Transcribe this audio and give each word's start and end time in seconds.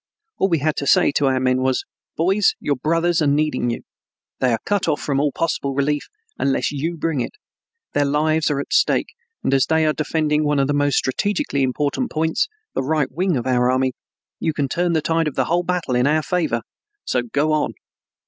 All 0.39 0.49
we 0.49 0.57
had 0.57 0.75
to 0.77 0.87
say 0.87 1.11
to 1.11 1.27
our 1.27 1.39
men 1.39 1.61
was: 1.61 1.83
"Boys, 2.17 2.55
your 2.59 2.75
brothers 2.75 3.21
are 3.21 3.27
needing 3.27 3.69
you. 3.69 3.83
They 4.39 4.51
are 4.51 4.57
cut 4.65 4.87
off 4.87 4.99
from 4.99 5.19
all 5.19 5.31
possible 5.31 5.75
relief 5.75 6.07
unless 6.39 6.71
you 6.71 6.97
bring 6.97 7.21
it. 7.21 7.33
Their 7.93 8.05
lives 8.05 8.49
are 8.49 8.59
at 8.59 8.73
stake, 8.73 9.13
and 9.43 9.53
as 9.53 9.67
they 9.67 9.85
are 9.85 9.93
defending 9.93 10.43
one 10.43 10.57
of 10.57 10.65
the 10.65 10.73
most 10.73 10.97
strategically 10.97 11.61
important 11.61 12.09
points 12.09 12.47
the 12.73 12.81
right 12.81 13.11
wing 13.11 13.37
of 13.37 13.45
our 13.45 13.69
army 13.69 13.93
you 14.39 14.53
can 14.53 14.67
turn 14.67 14.93
the 14.93 15.03
tide 15.03 15.27
of 15.27 15.35
the 15.35 15.45
whole 15.45 15.61
battle 15.61 15.93
in 15.95 16.07
our 16.07 16.23
favor; 16.23 16.63
so 17.05 17.21
go 17.21 17.51
on." 17.53 17.73